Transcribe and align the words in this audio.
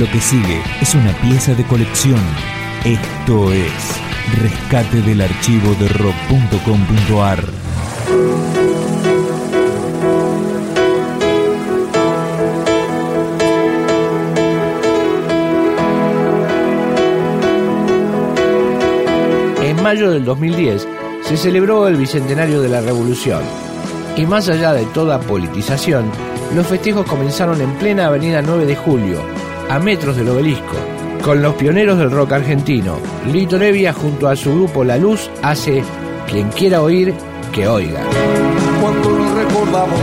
Lo 0.00 0.10
que 0.10 0.18
sigue 0.18 0.62
es 0.80 0.94
una 0.94 1.12
pieza 1.20 1.54
de 1.54 1.62
colección. 1.64 2.22
Esto 2.86 3.52
es 3.52 4.00
Rescate 4.40 5.02
del 5.02 5.20
archivo 5.20 5.74
de 5.74 5.88
rock.com.ar. 5.88 7.44
En 19.62 19.82
mayo 19.82 20.10
del 20.12 20.24
2010 20.24 20.88
se 21.24 21.36
celebró 21.36 21.86
el 21.88 21.96
Bicentenario 21.96 22.62
de 22.62 22.70
la 22.70 22.80
Revolución 22.80 23.42
y 24.16 24.24
más 24.24 24.48
allá 24.48 24.72
de 24.72 24.86
toda 24.86 25.20
politización, 25.20 26.10
los 26.54 26.66
festejos 26.66 27.04
comenzaron 27.04 27.60
en 27.60 27.74
plena 27.74 28.06
Avenida 28.06 28.40
9 28.40 28.64
de 28.64 28.76
Julio, 28.76 29.39
a 29.70 29.78
metros 29.78 30.16
del 30.16 30.28
obelisco, 30.28 30.74
con 31.22 31.40
los 31.40 31.54
pioneros 31.54 31.96
del 31.96 32.10
rock 32.10 32.32
argentino. 32.32 32.96
Lito 33.32 33.56
Nevia 33.56 33.92
junto 33.92 34.26
a 34.26 34.34
su 34.34 34.52
grupo 34.52 34.82
La 34.82 34.96
Luz 34.96 35.30
hace 35.42 35.84
Quien 36.28 36.48
quiera 36.48 36.82
oír, 36.82 37.14
que 37.52 37.68
oiga. 37.68 38.00
Cuando 38.80 39.10
nos 39.10 39.32
recordamos 39.32 40.00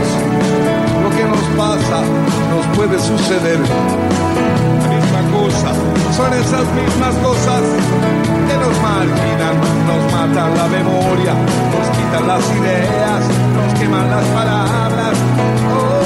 lo 1.02 1.10
que 1.10 1.24
nos 1.24 1.42
pasa, 1.58 2.02
nos 2.50 2.76
puede 2.76 2.98
suceder. 2.98 3.58
La 3.60 4.88
misma 4.88 5.38
cosa, 5.38 5.74
son 6.16 6.32
esas 6.32 6.64
mismas 6.72 7.14
cosas 7.16 7.62
que 8.48 8.56
nos 8.56 8.80
marginan, 8.80 9.56
nos 9.86 10.12
matan 10.12 10.56
la 10.56 10.66
memoria, 10.68 11.34
nos 11.34 11.88
quitan 11.94 12.26
las 12.26 12.44
ideas, 12.56 13.22
nos 13.54 13.78
queman 13.78 14.10
las 14.10 14.24
palabras. 14.28 15.97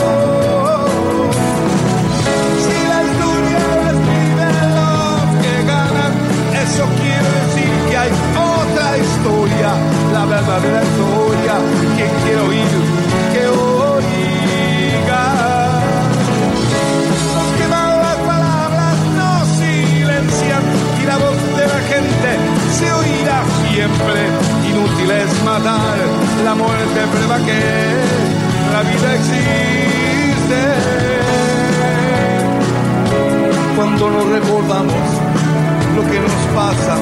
Que 36.12 36.20
nos 36.20 36.42
pasa, 36.54 36.94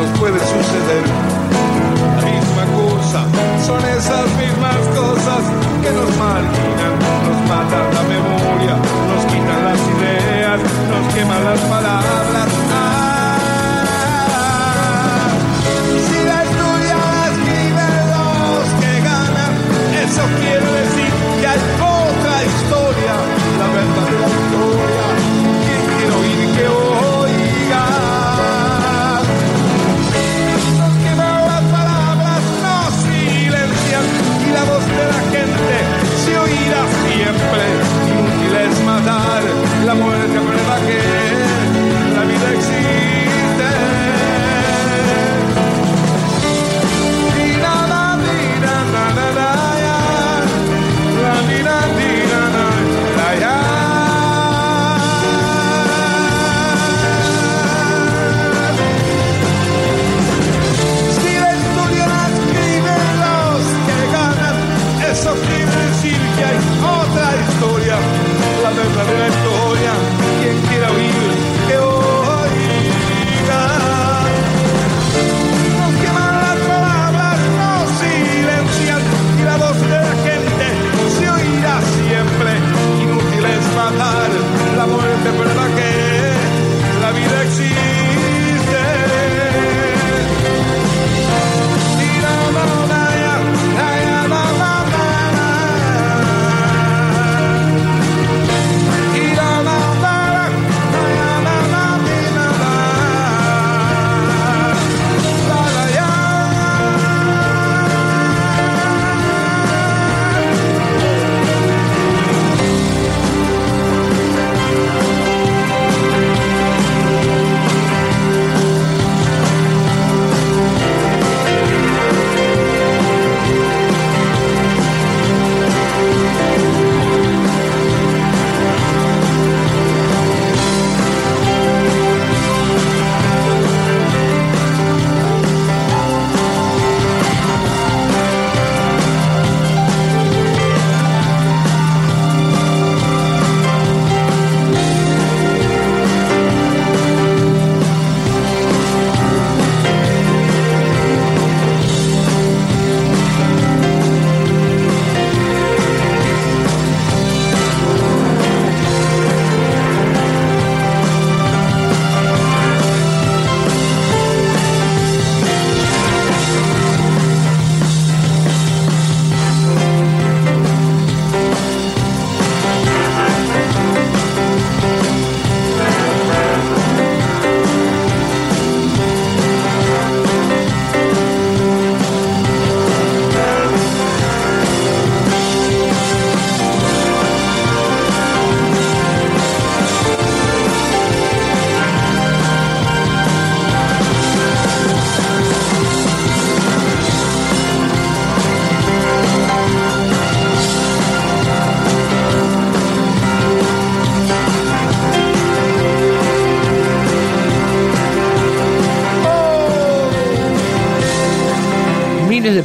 nos 0.00 0.18
puede 0.18 0.38
suceder. 0.40 1.04
La 2.16 2.22
misma 2.32 2.64
cosa, 2.80 3.20
son 3.66 3.80
esas 3.84 4.26
mismas 4.40 4.80
cosas 4.96 5.42
que 5.82 5.90
nos 5.92 6.10
marginan, 6.16 6.94
nos 7.28 7.40
matan 7.50 7.84
la 7.94 8.02
memoria, 8.14 8.74
nos 9.10 9.22
quitan 9.30 9.60
las 9.68 9.80
ideas, 9.94 10.60
nos 10.90 11.14
queman 11.14 11.44
las 11.44 11.60
palabras. 11.60 12.63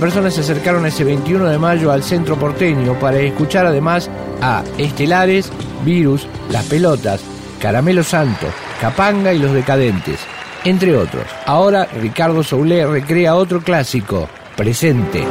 Personas 0.10 0.34
se 0.34 0.42
acercaron 0.42 0.88
ese 0.88 1.04
21 1.04 1.46
de 1.50 1.60
mayo 1.60 1.92
al 1.92 2.02
centro 2.02 2.36
porteño 2.36 3.00
para 3.00 3.20
escuchar 3.20 3.68
además 3.68 4.10
a 4.42 4.64
Estelares, 4.80 5.52
Virus, 5.86 6.26
Las 6.50 6.66
Pelotas, 6.66 7.22
Caramelo 7.62 8.04
Santo, 8.04 8.48
Capanga 8.82 9.32
y 9.34 9.38
Los 9.38 9.54
Decadentes, 9.54 10.18
entre 10.64 10.98
otros. 10.98 11.26
Ahora 11.46 11.86
Ricardo 11.86 12.42
Soulé 12.42 12.88
recrea 12.88 13.36
otro 13.36 13.62
clásico, 13.62 14.28
Presente. 14.58 15.28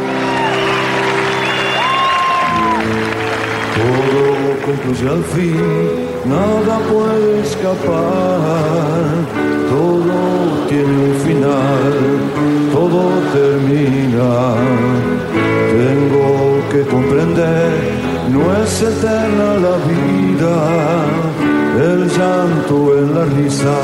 Todo 3.75 4.65
concluye 4.65 5.09
al 5.09 5.25
fin, 5.25 6.21
nada 6.25 6.79
puede 6.89 7.41
escapar, 7.41 9.03
todo 9.71 10.69
tiene 10.69 10.85
un 10.85 11.15
final, 11.27 12.38
termina. 13.33 14.31
Tengo 15.83 16.29
que 16.73 16.81
comprender, 16.95 17.71
no 18.33 18.43
es 18.63 18.83
eterna 18.83 19.49
la 19.65 19.77
vida 19.89 21.29
el 21.81 22.09
llanto 22.09 22.99
en 22.99 23.15
la 23.15 23.25
risa, 23.25 23.79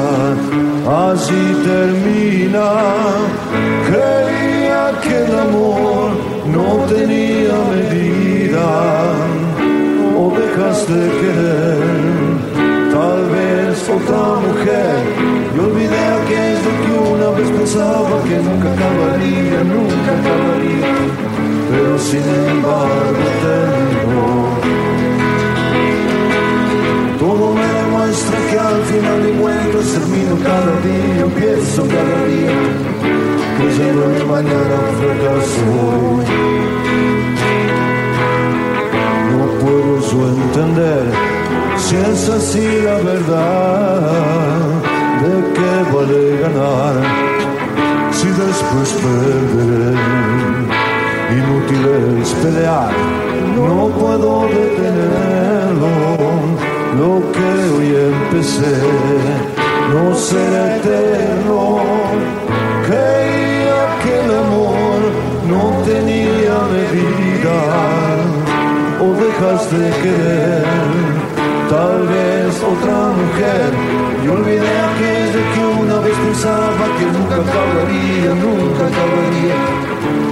así 1.12 1.42
termina. 1.64 2.68
Creía 3.88 4.82
que 5.02 5.14
el 5.24 5.38
amor 5.38 6.10
no 6.46 6.66
tenía 6.92 7.56
medida, 7.74 8.68
o 10.18 10.32
dejas 10.38 10.78
de 10.88 11.02
querer, 11.20 11.82
tal 12.92 13.20
vez 13.34 13.74
otra 13.96 14.24
mujer. 14.46 14.96
Y 15.54 15.58
olvidé 15.60 16.02
aquello 16.18 16.70
que 16.82 16.83
una 16.83 16.83
pensaba 17.42 18.22
que 18.22 18.36
nunca 18.38 18.72
acabaría, 18.72 19.64
nunca 19.64 20.10
acabaría, 20.20 20.92
pero 21.70 21.98
sin 21.98 22.22
embargo 22.50 23.24
terminó. 23.42 24.28
Todo 27.18 27.54
me 27.54 27.66
demuestra 27.66 28.38
que 28.50 28.58
al 28.58 28.82
final 28.82 29.22
de 29.24 29.32
cuentas 29.40 29.86
termino 29.94 30.36
cada 30.44 30.74
día, 30.88 31.20
empiezo 31.22 31.82
cada 31.88 32.24
día, 32.26 32.56
creyendo 33.58 34.04
en 34.14 34.30
mañana 34.30 34.76
fracaso. 35.00 35.64
No 39.32 39.44
puedo 39.60 39.92
yo 40.10 40.18
entender 40.28 41.04
si 41.76 41.96
es 41.96 42.28
así 42.28 42.66
la 42.84 42.98
verdad, 42.98 44.00
de 45.22 45.52
qué 45.54 45.94
vale 45.94 46.40
ganar 46.40 47.23
si 48.14 48.28
después 48.28 48.88
perder. 49.04 49.94
Inútil 51.38 51.84
es 52.20 52.30
pelear, 52.42 52.92
no 53.56 53.88
puedo 53.88 54.46
detenerlo 54.46 55.94
lo 56.98 57.32
que 57.32 57.48
hoy 57.74 57.88
empecé 58.12 58.74
no 59.92 60.14
será 60.14 60.76
eterno. 60.76 61.73
Que 76.96 77.04
nunca 77.16 77.34
acabaría, 77.36 78.30
nunca 78.46 78.82
acabaría, 78.90 79.56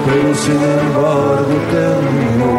pero 0.07 0.35
sin 0.35 0.61
embargo 0.81 1.55
terminó. 1.71 2.53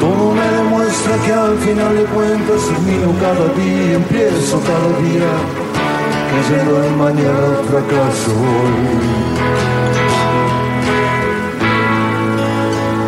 Todo 0.00 0.24
me 0.32 0.48
demuestra 0.58 1.14
que 1.24 1.32
al 1.32 1.56
final 1.58 1.96
de 1.96 2.04
cuentas 2.04 2.60
termino 2.68 3.08
cada 3.20 3.46
día, 3.54 3.94
empiezo 3.96 4.60
cada 4.70 4.90
día, 5.04 5.30
creyendo 6.30 6.84
en 6.84 6.98
mañana 6.98 7.48
fracaso. 7.68 8.32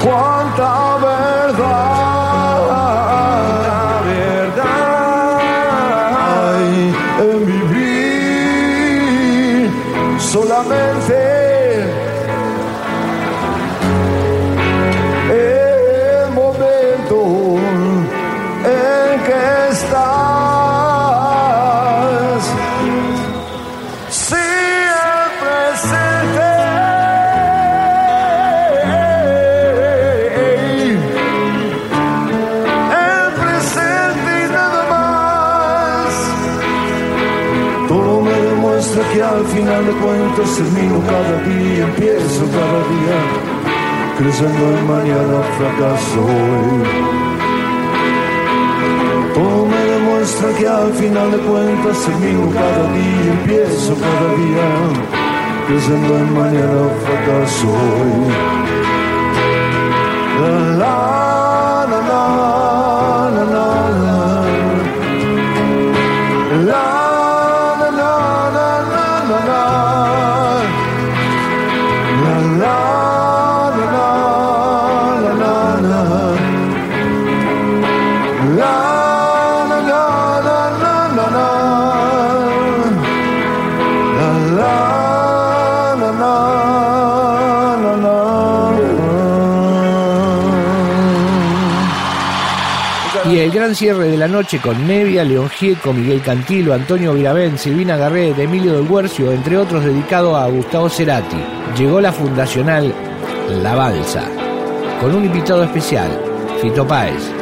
Cuánta 0.05 0.97
verdad, 0.97 1.92
de 39.93 40.01
cuentas 40.01 40.57
termino 40.57 41.01
cada 41.07 41.43
día, 41.43 41.85
empiezo 41.85 42.45
cada 42.51 42.81
día, 42.93 43.19
creciendo 44.19 44.65
en 44.79 44.87
mañana 44.87 45.43
fracaso 45.59 46.21
hoy. 46.25 46.83
Todo 49.35 49.67
me 49.67 49.77
demuestra 49.77 50.49
que 50.59 50.69
al 50.69 50.93
final 50.93 51.31
de 51.33 51.39
cuentas 51.39 51.99
termino 52.05 52.51
cada 52.51 52.93
día, 52.93 53.33
empiezo 53.39 53.95
cada 53.97 54.35
día, 54.43 54.69
creciendo 55.69 56.19
en 56.19 56.35
mañana 56.35 56.89
fracaso 57.05 57.69
hoy. 57.69 58.13
La, 60.79 61.22
gran 93.63 93.77
cierre 93.77 94.09
de 94.09 94.17
la 94.17 94.27
noche 94.27 94.59
con 94.59 94.89
Nevia, 94.89 95.23
León 95.23 95.49
Gieco, 95.49 95.93
Miguel 95.93 96.21
Cantilo, 96.21 96.75
Antonio 96.75 97.15
Viravén, 97.15 97.57
Silvina 97.57 97.97
Garret, 97.97 98.37
Emilio 98.37 98.73
del 98.73 98.89
Guercio, 98.89 99.31
entre 99.31 99.57
otros 99.57 99.85
dedicado 99.85 100.37
a 100.37 100.49
Gustavo 100.49 100.89
Cerati. 100.89 101.37
Llegó 101.79 102.01
la 102.01 102.11
fundacional 102.11 102.93
La 103.63 103.77
Balsa, 103.77 104.25
con 105.01 105.15
un 105.15 105.27
invitado 105.27 105.63
especial, 105.63 106.11
Fito 106.61 106.85
Páez. 106.85 107.42